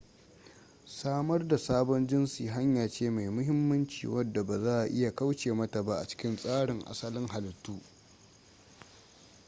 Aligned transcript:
samar 0.85 1.47
da 1.47 1.57
sabon 1.57 2.07
jinsi 2.07 2.47
hanya 2.47 2.89
ce 2.89 3.09
mai 3.09 3.29
mahimmanci 3.29 4.07
wadda 4.07 4.43
ba 4.43 4.59
za'a 4.59 4.85
iya 4.87 5.15
kauce 5.15 5.53
mata 5.53 5.83
ba 5.83 5.95
a 5.99 6.07
cikin 6.07 6.35
tsarin 6.35 6.83
asalin 6.85 7.27
halittu 7.27 7.81